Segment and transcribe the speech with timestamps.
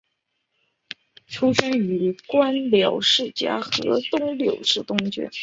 [1.27, 5.29] 出生于官僚世家河东柳氏东眷。